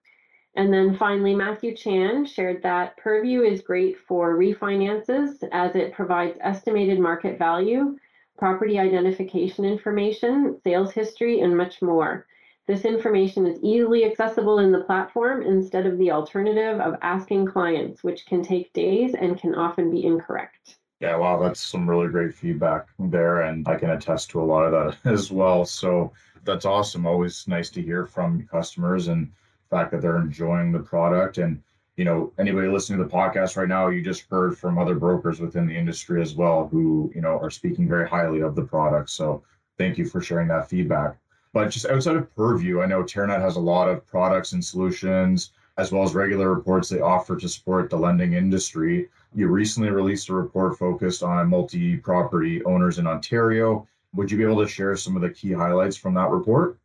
And 0.55 0.73
then 0.73 0.97
finally, 0.97 1.35
Matthew 1.35 1.75
Chan 1.75 2.25
shared 2.25 2.63
that 2.63 2.97
Purview 2.97 3.41
is 3.41 3.61
great 3.61 3.97
for 4.07 4.35
refinances 4.35 5.43
as 5.51 5.75
it 5.75 5.93
provides 5.93 6.37
estimated 6.41 6.99
market 6.99 7.37
value, 7.37 7.95
property 8.37 8.79
identification 8.79 9.65
information, 9.65 10.59
sales 10.63 10.91
history, 10.91 11.41
and 11.41 11.55
much 11.55 11.81
more. 11.81 12.25
This 12.67 12.83
information 12.83 13.47
is 13.47 13.59
easily 13.63 14.03
accessible 14.03 14.59
in 14.59 14.73
the 14.73 14.81
platform 14.81 15.41
instead 15.41 15.85
of 15.85 15.97
the 15.97 16.11
alternative 16.11 16.81
of 16.81 16.95
asking 17.01 17.45
clients, 17.45 18.03
which 18.03 18.25
can 18.25 18.43
take 18.43 18.73
days 18.73 19.15
and 19.15 19.39
can 19.39 19.55
often 19.55 19.89
be 19.89 20.03
incorrect. 20.05 20.77
Yeah, 20.99 21.15
wow, 21.15 21.41
that's 21.41 21.61
some 21.61 21.89
really 21.89 22.09
great 22.09 22.33
feedback 22.33 22.87
there. 22.99 23.43
And 23.43 23.65
I 23.69 23.75
can 23.75 23.91
attest 23.91 24.29
to 24.31 24.41
a 24.41 24.43
lot 24.43 24.65
of 24.65 24.73
that 24.73 25.09
as 25.11 25.31
well. 25.31 25.63
So 25.63 26.11
that's 26.43 26.65
awesome. 26.65 27.05
Always 27.05 27.47
nice 27.47 27.69
to 27.69 27.81
hear 27.81 28.05
from 28.05 28.45
customers 28.47 29.07
and 29.07 29.31
the 29.69 29.77
fact 29.77 29.91
that 29.91 30.01
they're 30.01 30.19
enjoying 30.19 30.73
the 30.73 30.79
product 30.79 31.37
and 31.37 31.61
you 31.95 32.05
know 32.05 32.31
anybody 32.37 32.67
listening 32.67 32.99
to 32.99 33.03
the 33.03 33.09
podcast 33.09 33.57
right 33.57 33.67
now 33.67 33.89
you 33.89 34.03
just 34.03 34.29
heard 34.29 34.57
from 34.57 34.77
other 34.77 34.95
brokers 34.95 35.39
within 35.39 35.65
the 35.65 35.75
industry 35.75 36.21
as 36.21 36.35
well 36.35 36.67
who 36.67 37.11
you 37.13 37.21
know 37.21 37.39
are 37.39 37.49
speaking 37.49 37.87
very 37.87 38.07
highly 38.07 38.39
of 38.41 38.55
the 38.55 38.61
product 38.61 39.09
so 39.09 39.43
thank 39.79 39.97
you 39.97 40.05
for 40.05 40.21
sharing 40.21 40.47
that 40.47 40.69
feedback 40.69 41.17
but 41.57 41.69
just 41.69 41.87
outside 41.87 42.15
of 42.15 42.35
purview 42.35 42.81
i 42.81 42.85
know 42.85 43.03
Teranet 43.03 43.41
has 43.41 43.55
a 43.55 43.59
lot 43.59 43.89
of 43.89 44.05
products 44.05 44.51
and 44.51 44.63
solutions 44.63 45.51
as 45.77 45.91
well 45.91 46.03
as 46.03 46.13
regular 46.13 46.53
reports 46.53 46.87
they 46.87 46.99
offer 46.99 47.35
to 47.35 47.49
support 47.49 47.89
the 47.89 47.97
lending 47.97 48.33
industry 48.33 49.09
you 49.33 49.47
recently 49.47 49.89
released 49.89 50.29
a 50.29 50.33
report 50.33 50.77
focused 50.77 51.23
on 51.23 51.49
multi-property 51.49 52.63
owners 52.65 52.99
in 52.99 53.07
ontario 53.07 53.87
would 54.13 54.29
you 54.29 54.37
be 54.37 54.43
able 54.43 54.61
to 54.61 54.69
share 54.69 54.95
some 54.95 55.15
of 55.15 55.23
the 55.23 55.29
key 55.31 55.51
highlights 55.51 55.97
from 55.97 56.13
that 56.13 56.29
report 56.29 56.77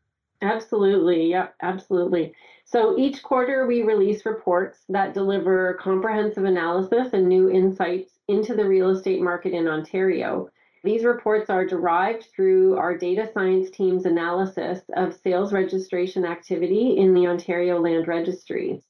Absolutely. 0.42 1.30
Yep, 1.30 1.54
absolutely. 1.62 2.34
So 2.64 2.98
each 2.98 3.22
quarter 3.22 3.66
we 3.66 3.82
release 3.82 4.26
reports 4.26 4.80
that 4.88 5.14
deliver 5.14 5.74
comprehensive 5.74 6.44
analysis 6.44 7.12
and 7.12 7.28
new 7.28 7.48
insights 7.48 8.18
into 8.26 8.54
the 8.54 8.66
real 8.66 8.90
estate 8.90 9.22
market 9.22 9.52
in 9.52 9.68
Ontario. 9.68 10.48
These 10.84 11.04
reports 11.04 11.48
are 11.48 11.64
derived 11.64 12.24
through 12.34 12.76
our 12.76 12.98
data 12.98 13.30
science 13.32 13.70
team's 13.70 14.04
analysis 14.04 14.80
of 14.96 15.14
sales 15.14 15.52
registration 15.52 16.24
activity 16.24 16.96
in 16.96 17.14
the 17.14 17.28
Ontario 17.28 17.80
Land 17.80 18.08
Registry. 18.08 18.82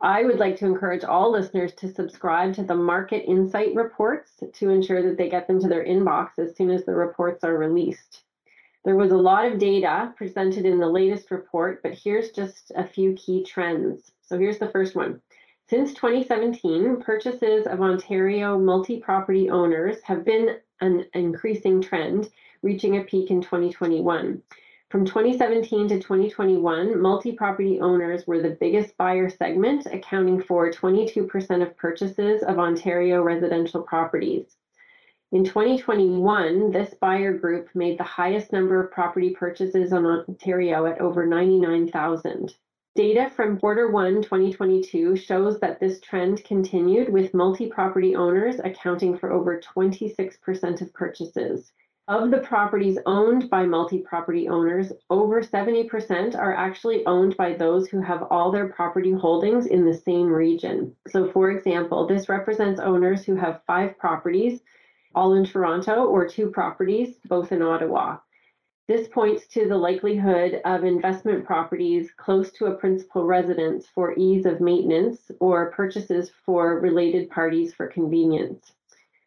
I 0.00 0.24
would 0.24 0.38
like 0.38 0.56
to 0.56 0.66
encourage 0.66 1.04
all 1.04 1.30
listeners 1.30 1.74
to 1.74 1.92
subscribe 1.92 2.54
to 2.54 2.62
the 2.62 2.74
Market 2.74 3.28
Insight 3.28 3.74
reports 3.74 4.42
to 4.54 4.70
ensure 4.70 5.02
that 5.02 5.18
they 5.18 5.28
get 5.28 5.46
them 5.46 5.60
to 5.60 5.68
their 5.68 5.84
inbox 5.84 6.38
as 6.38 6.56
soon 6.56 6.70
as 6.70 6.86
the 6.86 6.94
reports 6.94 7.44
are 7.44 7.58
released. 7.58 8.22
There 8.84 8.96
was 8.96 9.12
a 9.12 9.16
lot 9.16 9.44
of 9.44 9.58
data 9.58 10.14
presented 10.16 10.64
in 10.64 10.78
the 10.78 10.88
latest 10.88 11.30
report, 11.30 11.82
but 11.82 11.92
here's 11.92 12.30
just 12.30 12.72
a 12.74 12.86
few 12.86 13.12
key 13.14 13.44
trends. 13.44 14.12
So 14.22 14.38
here's 14.38 14.58
the 14.58 14.70
first 14.70 14.94
one. 14.94 15.20
Since 15.68 15.94
2017, 15.94 17.00
purchases 17.00 17.66
of 17.66 17.80
Ontario 17.80 18.58
multi 18.58 18.98
property 19.00 19.48
owners 19.48 20.02
have 20.02 20.24
been 20.24 20.58
an 20.84 21.06
increasing 21.14 21.80
trend, 21.80 22.30
reaching 22.62 22.96
a 22.96 23.04
peak 23.04 23.30
in 23.30 23.40
2021. 23.40 24.42
From 24.90 25.04
2017 25.04 25.88
to 25.88 25.96
2021, 25.96 27.00
multi 27.00 27.32
property 27.32 27.80
owners 27.80 28.26
were 28.26 28.40
the 28.40 28.56
biggest 28.60 28.96
buyer 28.96 29.28
segment, 29.28 29.86
accounting 29.86 30.40
for 30.40 30.70
22% 30.70 31.62
of 31.62 31.76
purchases 31.76 32.42
of 32.42 32.58
Ontario 32.58 33.22
residential 33.22 33.82
properties. 33.82 34.56
In 35.32 35.44
2021, 35.44 36.70
this 36.70 36.94
buyer 36.94 37.36
group 37.36 37.68
made 37.74 37.98
the 37.98 38.04
highest 38.04 38.52
number 38.52 38.78
of 38.80 38.92
property 38.92 39.30
purchases 39.30 39.92
in 39.92 40.06
Ontario 40.06 40.86
at 40.86 41.00
over 41.00 41.26
99,000. 41.26 42.54
Data 42.96 43.28
from 43.34 43.58
quarter 43.58 43.90
one 43.90 44.22
2022 44.22 45.16
shows 45.16 45.58
that 45.58 45.80
this 45.80 45.98
trend 45.98 46.44
continued 46.44 47.12
with 47.12 47.34
multi 47.34 47.66
property 47.66 48.14
owners 48.14 48.60
accounting 48.62 49.18
for 49.18 49.32
over 49.32 49.60
26% 49.60 50.80
of 50.80 50.94
purchases. 50.94 51.72
Of 52.06 52.30
the 52.30 52.38
properties 52.38 52.96
owned 53.04 53.50
by 53.50 53.66
multi 53.66 53.98
property 53.98 54.48
owners, 54.48 54.92
over 55.10 55.42
70% 55.42 56.36
are 56.36 56.54
actually 56.54 57.04
owned 57.06 57.36
by 57.36 57.54
those 57.54 57.88
who 57.88 58.00
have 58.00 58.22
all 58.30 58.52
their 58.52 58.68
property 58.68 59.10
holdings 59.10 59.66
in 59.66 59.84
the 59.84 59.94
same 59.94 60.28
region. 60.28 60.94
So, 61.08 61.32
for 61.32 61.50
example, 61.50 62.06
this 62.06 62.28
represents 62.28 62.78
owners 62.78 63.24
who 63.24 63.34
have 63.34 63.62
five 63.66 63.98
properties 63.98 64.60
all 65.16 65.34
in 65.34 65.44
Toronto, 65.44 66.06
or 66.06 66.28
two 66.28 66.50
properties, 66.50 67.16
both 67.26 67.52
in 67.52 67.62
Ottawa. 67.62 68.18
This 68.86 69.08
points 69.08 69.46
to 69.46 69.66
the 69.66 69.78
likelihood 69.78 70.60
of 70.66 70.84
investment 70.84 71.46
properties 71.46 72.10
close 72.18 72.52
to 72.52 72.66
a 72.66 72.74
principal 72.74 73.24
residence 73.24 73.86
for 73.86 74.12
ease 74.14 74.44
of 74.44 74.60
maintenance 74.60 75.30
or 75.40 75.70
purchases 75.70 76.30
for 76.44 76.80
related 76.80 77.30
parties 77.30 77.72
for 77.72 77.86
convenience. 77.86 78.74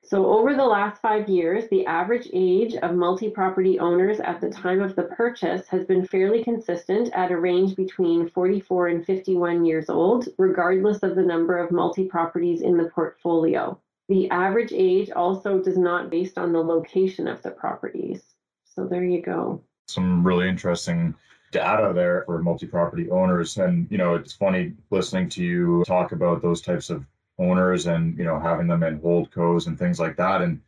So, 0.04 0.28
over 0.28 0.54
the 0.54 0.64
last 0.64 1.02
five 1.02 1.28
years, 1.28 1.68
the 1.70 1.88
average 1.88 2.30
age 2.34 2.76
of 2.76 2.94
multi 2.94 3.32
property 3.32 3.80
owners 3.80 4.20
at 4.20 4.40
the 4.40 4.52
time 4.52 4.80
of 4.80 4.96
the 4.96 5.04
purchase 5.06 5.68
has 5.70 5.88
been 5.88 6.06
fairly 6.06 6.44
consistent 6.44 7.10
at 7.14 7.32
a 7.32 7.40
range 7.40 7.76
between 7.76 8.30
44 8.30 8.90
and 8.90 9.06
51 9.08 9.66
years 9.66 9.90
old, 9.90 10.28
regardless 10.38 11.02
of 11.02 11.16
the 11.16 11.24
number 11.24 11.58
of 11.58 11.72
multi 11.72 12.06
properties 12.06 12.62
in 12.62 12.78
the 12.78 12.92
portfolio. 12.92 13.80
The 14.08 14.30
average 14.30 14.72
age 14.72 15.10
also 15.10 15.60
does 15.64 15.80
not 15.80 16.12
based 16.12 16.38
on 16.38 16.54
the 16.54 16.64
location 16.64 17.28
of 17.28 17.42
the 17.42 17.50
properties. 17.50 18.37
So 18.78 18.86
there 18.86 19.04
you 19.04 19.24
go. 19.24 19.64
Some 19.88 20.24
really 20.24 20.48
interesting 20.48 21.16
data 21.52 21.94
there 21.96 22.22
for 22.28 22.44
multi-property 22.44 23.10
owners. 23.10 23.58
And, 23.58 23.88
you 23.90 23.98
know, 23.98 24.14
it's 24.14 24.34
funny 24.34 24.74
listening 24.92 25.30
to 25.30 25.44
you 25.44 25.84
talk 25.88 26.12
about 26.12 26.44
those 26.44 26.62
types 26.62 26.92
of 26.92 27.04
owners 27.40 27.88
and, 27.88 28.16
you 28.20 28.24
know, 28.24 28.40
having 28.40 28.68
them 28.68 28.84
in 28.84 29.00
holdcos 29.00 29.66
and 29.66 29.80
things 29.80 30.00
like 30.00 30.16
that. 30.18 30.44
And 30.44 30.62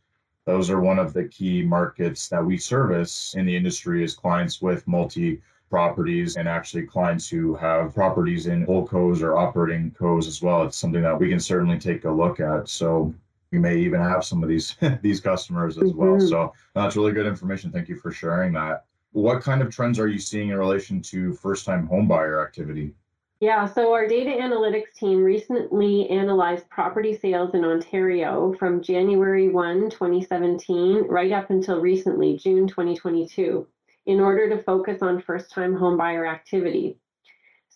those 0.44 0.70
are 0.70 0.80
one 0.80 0.98
of 0.98 1.12
the 1.12 1.26
key 1.28 1.62
markets 1.62 2.28
that 2.30 2.44
we 2.44 2.58
service 2.58 3.36
in 3.36 3.46
the 3.46 3.56
industry 3.56 4.02
is 4.02 4.16
clients 4.16 4.60
with 4.60 4.88
multi 4.88 5.40
properties 5.70 6.36
and 6.36 6.48
actually 6.48 6.86
clients 6.86 7.28
who 7.28 7.54
have 7.54 7.94
properties 7.94 8.48
in 8.48 8.66
holdcos 8.66 9.22
or 9.22 9.36
operating 9.36 9.92
cos 9.92 10.26
as 10.26 10.42
well. 10.42 10.64
It's 10.64 10.76
something 10.76 11.02
that 11.02 11.20
we 11.20 11.28
can 11.28 11.38
certainly 11.38 11.78
take 11.78 12.04
a 12.06 12.10
look 12.10 12.40
at. 12.40 12.68
So 12.68 13.14
we 13.52 13.58
may 13.58 13.76
even 13.78 14.00
have 14.00 14.24
some 14.24 14.42
of 14.42 14.48
these 14.48 14.76
these 15.02 15.20
customers 15.20 15.76
as 15.78 15.90
mm-hmm. 15.90 15.98
well. 15.98 16.20
So 16.20 16.52
that's 16.74 16.96
really 16.96 17.12
good 17.12 17.26
information. 17.26 17.70
Thank 17.70 17.88
you 17.88 17.96
for 17.96 18.12
sharing 18.12 18.52
that. 18.54 18.84
What 19.12 19.42
kind 19.42 19.60
of 19.60 19.74
trends 19.74 19.98
are 19.98 20.08
you 20.08 20.20
seeing 20.20 20.50
in 20.50 20.56
relation 20.56 21.02
to 21.02 21.32
first 21.32 21.64
time 21.64 21.86
home 21.86 22.06
buyer 22.06 22.44
activity? 22.44 22.94
Yeah, 23.40 23.64
so 23.64 23.92
our 23.94 24.06
data 24.06 24.30
analytics 24.30 24.94
team 24.94 25.24
recently 25.24 26.08
analyzed 26.10 26.68
property 26.68 27.16
sales 27.16 27.54
in 27.54 27.64
Ontario 27.64 28.54
from 28.58 28.82
January 28.82 29.48
1, 29.48 29.88
2017, 29.88 31.06
right 31.08 31.32
up 31.32 31.48
until 31.48 31.80
recently, 31.80 32.36
June 32.36 32.68
2022, 32.68 33.66
in 34.04 34.20
order 34.20 34.50
to 34.50 34.62
focus 34.62 35.00
on 35.00 35.22
first 35.22 35.50
time 35.50 35.74
homebuyer 35.74 36.30
activity. 36.30 36.98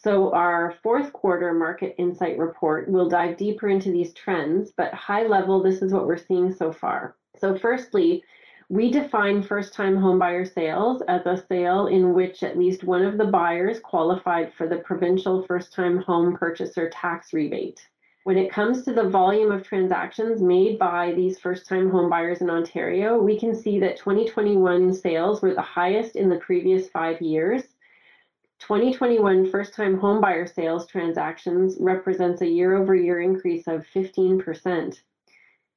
So 0.05 0.31
our 0.35 0.75
fourth 0.83 1.15
quarter 1.15 1.55
market 1.55 1.95
insight 1.97 2.37
report 2.37 2.91
will 2.91 3.09
dive 3.09 3.39
deeper 3.39 3.71
into 3.71 3.91
these 3.91 4.13
trends, 4.13 4.71
but 4.71 4.93
high 4.93 5.27
level, 5.27 5.63
this 5.63 5.81
is 5.81 5.95
what 5.95 6.07
we're 6.07 6.19
seeing 6.19 6.53
so 6.53 6.73
far. 6.73 7.17
So 7.39 7.57
firstly, 7.57 8.23
we 8.69 8.91
define 8.91 9.43
first-time 9.43 9.97
homebuyer 9.97 10.53
sales 10.53 11.01
as 11.09 11.25
a 11.25 11.43
sale 11.49 11.87
in 11.87 12.13
which 12.13 12.43
at 12.43 12.59
least 12.59 12.85
one 12.85 13.03
of 13.03 13.17
the 13.17 13.25
buyers 13.25 13.81
qualified 13.81 14.53
for 14.53 14.69
the 14.69 14.77
provincial 14.77 15.43
first-time 15.47 15.97
home 16.03 16.37
purchaser 16.37 16.91
tax 16.91 17.33
rebate. 17.33 17.81
When 18.25 18.37
it 18.37 18.53
comes 18.53 18.85
to 18.85 18.93
the 18.93 19.09
volume 19.09 19.53
of 19.53 19.63
transactions 19.63 20.43
made 20.43 20.79
by 20.79 21.13
these 21.13 21.39
first-time 21.39 21.91
homebuyers 21.91 22.43
in 22.43 22.51
Ontario, 22.51 23.23
we 23.23 23.39
can 23.39 23.55
see 23.55 23.81
that 23.81 23.97
2021 23.97 24.93
sales 24.93 25.41
were 25.41 25.55
the 25.55 25.63
highest 25.63 26.15
in 26.15 26.29
the 26.29 26.37
previous 26.37 26.91
five 26.91 27.23
years 27.23 27.63
2021 28.61 29.51
first-time 29.51 29.99
homebuyer 29.99 30.49
sales 30.53 30.87
transactions 30.87 31.77
represents 31.81 32.41
a 32.41 32.49
year-over-year 32.49 33.21
increase 33.21 33.67
of 33.67 33.85
15%. 33.95 35.03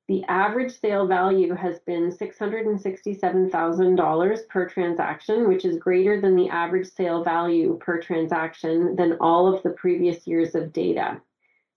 The 0.08 0.24
average 0.30 0.80
sale 0.80 1.06
value 1.06 1.54
has 1.54 1.80
been 1.80 2.10
$667,000 2.10 4.48
per 4.48 4.70
transaction, 4.70 5.50
which 5.50 5.66
is 5.66 5.78
greater 5.78 6.22
than 6.22 6.38
the 6.38 6.48
average 6.48 6.88
sale 6.88 7.26
value 7.26 7.78
per 7.82 8.00
transaction 8.00 8.96
than 8.96 9.18
all 9.20 9.54
of 9.54 9.62
the 9.64 9.72
previous 9.72 10.26
years 10.26 10.56
of 10.56 10.72
data. 10.72 11.22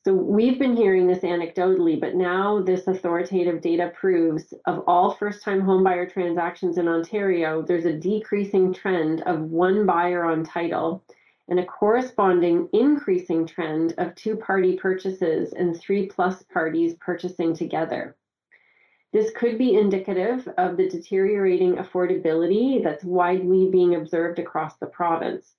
So 0.02 0.14
we've 0.14 0.58
been 0.58 0.78
hearing 0.78 1.06
this 1.06 1.18
anecdotally, 1.18 2.00
but 2.00 2.14
now 2.14 2.62
this 2.62 2.86
authoritative 2.86 3.60
data 3.60 3.92
proves 3.94 4.54
of 4.66 4.82
all 4.86 5.14
first-time 5.14 5.60
homebuyer 5.60 6.10
transactions 6.10 6.78
in 6.78 6.88
Ontario, 6.88 7.60
there's 7.60 7.84
a 7.84 7.92
decreasing 7.92 8.72
trend 8.72 9.20
of 9.22 9.42
one 9.42 9.84
buyer 9.84 10.24
on 10.24 10.42
title 10.42 11.04
and 11.50 11.60
a 11.60 11.66
corresponding 11.66 12.66
increasing 12.72 13.46
trend 13.46 13.92
of 13.98 14.14
two-party 14.14 14.78
purchases 14.78 15.52
and 15.52 15.78
three-plus 15.78 16.44
parties 16.44 16.94
purchasing 16.94 17.54
together. 17.54 18.16
This 19.12 19.30
could 19.32 19.58
be 19.58 19.74
indicative 19.74 20.48
of 20.56 20.78
the 20.78 20.88
deteriorating 20.88 21.74
affordability 21.74 22.82
that's 22.82 23.04
widely 23.04 23.68
being 23.70 23.96
observed 23.96 24.38
across 24.38 24.78
the 24.78 24.86
province. 24.86 25.56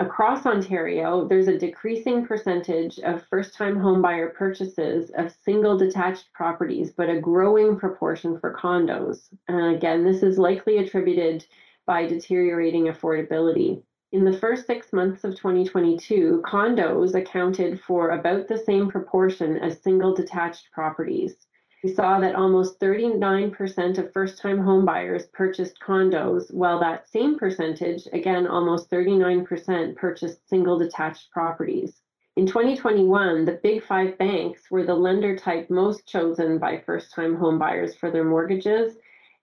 Across 0.00 0.44
Ontario, 0.44 1.24
there's 1.28 1.46
a 1.46 1.56
decreasing 1.56 2.26
percentage 2.26 2.98
of 2.98 3.24
first-time 3.28 3.76
homebuyer 3.76 4.34
purchases 4.34 5.10
of 5.10 5.30
single 5.44 5.78
detached 5.78 6.32
properties, 6.32 6.90
but 6.90 7.08
a 7.08 7.20
growing 7.20 7.76
proportion 7.78 8.36
for 8.40 8.52
condos. 8.54 9.28
And 9.46 9.76
again, 9.76 10.02
this 10.02 10.24
is 10.24 10.36
likely 10.36 10.78
attributed 10.78 11.46
by 11.86 12.08
deteriorating 12.08 12.86
affordability. 12.86 13.84
In 14.10 14.24
the 14.24 14.36
first 14.36 14.66
six 14.66 14.92
months 14.92 15.22
of 15.22 15.36
2022, 15.36 16.42
condos 16.44 17.14
accounted 17.14 17.80
for 17.80 18.10
about 18.10 18.48
the 18.48 18.58
same 18.58 18.90
proportion 18.90 19.58
as 19.58 19.80
single 19.80 20.12
detached 20.12 20.72
properties 20.72 21.46
we 21.84 21.92
saw 21.92 22.18
that 22.18 22.34
almost 22.34 22.80
39% 22.80 23.98
of 23.98 24.10
first 24.10 24.38
time 24.38 24.56
homebuyers 24.56 25.30
purchased 25.32 25.78
condos, 25.86 26.50
while 26.50 26.80
that 26.80 27.06
same 27.06 27.38
percentage, 27.38 28.08
again, 28.14 28.46
almost 28.46 28.90
39%, 28.90 29.94
purchased 29.94 30.48
single 30.48 30.78
detached 30.78 31.30
properties. 31.30 32.00
In 32.36 32.46
2021, 32.46 33.44
the 33.44 33.60
big 33.62 33.84
five 33.84 34.16
banks 34.16 34.70
were 34.70 34.84
the 34.84 34.94
lender 34.94 35.36
type 35.36 35.68
most 35.68 36.08
chosen 36.08 36.56
by 36.56 36.82
first 36.86 37.12
time 37.12 37.36
homebuyers 37.36 37.94
for 37.94 38.10
their 38.10 38.24
mortgages, 38.24 38.96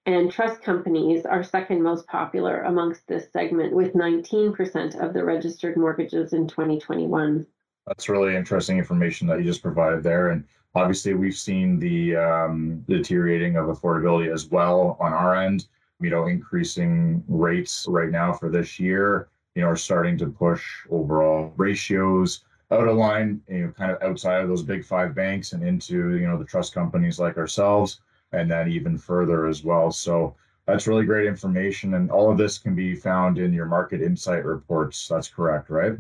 and 0.08 0.32
trust 0.32 0.64
companies 0.64 1.28
are 1.28 1.44
second 1.44 1.84
most 1.84 2.08
popular 2.08 2.64
amongst 2.64 3.08
this 3.08 3.32
segment, 3.32 3.72
with 3.72 3.94
19% 3.94 5.00
of 5.00 5.14
the 5.14 5.24
registered 5.24 5.78
mortgages 5.78 6.34
in 6.34 6.48
2021. 6.48 7.46
That's 7.86 8.10
really 8.10 8.36
interesting 8.36 8.80
information 8.80 9.28
that 9.28 9.38
you 9.38 9.44
just 9.44 9.62
provided 9.62 10.02
there. 10.02 10.30
And 10.30 10.46
obviously, 10.76 11.14
we've 11.14 11.36
seen 11.36 11.80
the 11.80 12.16
um, 12.16 12.84
deteriorating 12.88 13.56
of 13.58 13.68
affordability 13.68 14.34
as 14.34 14.48
well 14.48 14.98
on 15.00 15.14
our 15.14 15.36
end. 15.36 15.68
You 16.00 16.10
know, 16.10 16.26
increasing 16.26 17.24
rates 17.28 17.86
right 17.88 18.10
now 18.10 18.34
for 18.34 18.50
this 18.50 18.80
year, 18.80 19.30
you 19.54 19.62
know, 19.62 19.68
are 19.68 19.76
starting 19.76 20.18
to 20.18 20.28
push 20.28 20.64
overall 20.90 21.54
ratios 21.58 22.44
out 22.72 22.88
of 22.88 22.98
line, 22.98 23.42
you 23.48 23.66
know, 23.66 23.72
kind 23.72 23.92
of 23.92 24.02
outside 24.02 24.42
of 24.42 24.48
those 24.48 24.64
big 24.64 24.84
five 24.84 25.14
banks 25.14 25.54
and 25.54 25.62
into, 25.62 26.16
you 26.16 26.26
know, 26.28 26.38
the 26.40 26.46
trust 26.46 26.74
companies 26.74 27.20
like 27.20 27.38
ourselves, 27.38 28.02
and 28.32 28.50
then 28.50 28.72
even 28.72 28.98
further 28.98 29.46
as 29.46 29.64
well. 29.64 29.92
So 29.92 30.36
that's 30.66 30.88
really 30.88 31.06
great 31.06 31.28
information. 31.28 31.96
And 31.96 32.10
all 32.10 32.32
of 32.32 32.38
this 32.38 32.58
can 32.58 32.74
be 32.74 32.96
found 32.96 33.38
in 33.38 33.54
your 33.54 33.66
market 33.66 34.02
insight 34.02 34.46
reports. 34.46 35.08
That's 35.08 35.28
correct, 35.28 35.70
right? 35.70 35.98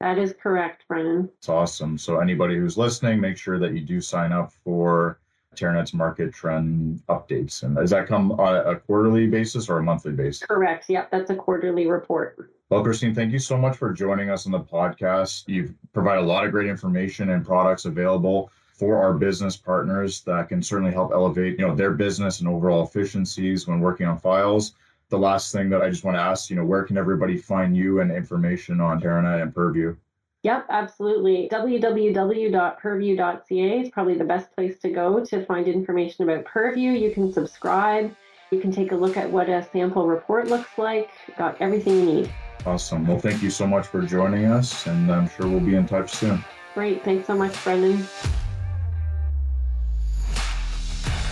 That 0.00 0.18
is 0.18 0.34
correct, 0.42 0.84
Brennan. 0.88 1.28
It's 1.38 1.48
awesome. 1.50 1.98
So 1.98 2.20
anybody 2.20 2.56
who's 2.56 2.78
listening, 2.78 3.20
make 3.20 3.36
sure 3.36 3.58
that 3.58 3.74
you 3.74 3.80
do 3.80 4.00
sign 4.00 4.32
up 4.32 4.52
for 4.64 5.18
Teranet's 5.54 5.92
market 5.92 6.32
trend 6.32 7.02
updates. 7.08 7.62
And 7.62 7.76
does 7.76 7.90
that 7.90 8.06
come 8.06 8.32
on 8.32 8.56
a 8.66 8.76
quarterly 8.76 9.26
basis 9.26 9.68
or 9.68 9.78
a 9.78 9.82
monthly 9.82 10.12
basis? 10.12 10.46
Correct. 10.46 10.88
Yep, 10.88 11.10
that's 11.10 11.30
a 11.30 11.34
quarterly 11.34 11.86
report. 11.86 12.50
Well, 12.70 12.82
Christine, 12.82 13.14
thank 13.14 13.32
you 13.32 13.38
so 13.38 13.58
much 13.58 13.76
for 13.76 13.92
joining 13.92 14.30
us 14.30 14.46
on 14.46 14.52
the 14.52 14.60
podcast. 14.60 15.44
You've 15.48 15.74
provided 15.92 16.22
a 16.22 16.26
lot 16.26 16.46
of 16.46 16.52
great 16.52 16.68
information 16.68 17.30
and 17.30 17.44
products 17.44 17.84
available 17.84 18.50
for 18.72 19.02
our 19.02 19.12
business 19.12 19.56
partners 19.56 20.22
that 20.22 20.48
can 20.48 20.62
certainly 20.62 20.92
help 20.92 21.12
elevate, 21.12 21.58
you 21.58 21.66
know, 21.66 21.74
their 21.74 21.90
business 21.90 22.40
and 22.40 22.48
overall 22.48 22.84
efficiencies 22.84 23.66
when 23.66 23.80
working 23.80 24.06
on 24.06 24.18
files 24.18 24.74
the 25.10 25.18
last 25.18 25.52
thing 25.52 25.68
that 25.70 25.82
I 25.82 25.90
just 25.90 26.04
want 26.04 26.16
to 26.16 26.22
ask, 26.22 26.48
you 26.48 26.56
know, 26.56 26.64
where 26.64 26.84
can 26.84 26.96
everybody 26.96 27.36
find 27.36 27.76
you 27.76 28.00
and 28.00 28.10
information 28.10 28.80
on 28.80 28.98
Teranet 29.00 29.42
and 29.42 29.54
Purview? 29.54 29.94
Yep, 30.42 30.66
absolutely. 30.70 31.50
www.purview.ca 31.52 33.80
is 33.80 33.90
probably 33.90 34.14
the 34.14 34.24
best 34.24 34.50
place 34.52 34.78
to 34.78 34.88
go 34.88 35.22
to 35.22 35.44
find 35.44 35.68
information 35.68 36.24
about 36.24 36.46
Purview. 36.46 36.92
You 36.92 37.10
can 37.10 37.30
subscribe. 37.30 38.16
You 38.50 38.58
can 38.58 38.72
take 38.72 38.92
a 38.92 38.96
look 38.96 39.18
at 39.18 39.30
what 39.30 39.50
a 39.50 39.68
sample 39.70 40.06
report 40.06 40.48
looks 40.48 40.78
like. 40.78 41.10
Got 41.36 41.60
everything 41.60 41.96
you 41.96 42.04
need. 42.04 42.32
Awesome. 42.64 43.06
Well, 43.06 43.18
thank 43.18 43.42
you 43.42 43.50
so 43.50 43.66
much 43.66 43.86
for 43.86 44.00
joining 44.02 44.46
us, 44.46 44.86
and 44.86 45.10
I'm 45.10 45.28
sure 45.28 45.46
we'll 45.46 45.60
be 45.60 45.74
in 45.74 45.86
touch 45.86 46.10
soon. 46.10 46.42
Great. 46.74 47.04
Thanks 47.04 47.26
so 47.26 47.34
much, 47.34 47.62
Brendan. 47.62 48.06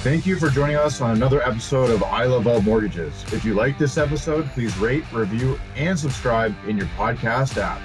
Thank 0.09 0.25
you 0.25 0.39
for 0.39 0.49
joining 0.49 0.77
us 0.77 1.03
on 1.03 1.11
another 1.11 1.43
episode 1.43 1.91
of 1.91 2.03
I 2.03 2.25
Love 2.25 2.47
Alt 2.47 2.65
Mortgages. 2.65 3.31
If 3.31 3.45
you 3.45 3.53
like 3.53 3.77
this 3.77 3.99
episode, 3.99 4.47
please 4.53 4.75
rate, 4.79 5.05
review, 5.13 5.61
and 5.77 5.99
subscribe 5.99 6.55
in 6.67 6.79
your 6.79 6.87
podcast 6.97 7.59
app. 7.59 7.79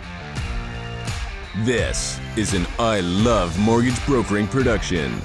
This 1.65 2.21
is 2.37 2.53
an 2.53 2.65
I 2.79 3.01
Love 3.01 3.59
Mortgage 3.59 3.99
Brokering 4.05 4.47
production. 4.47 5.19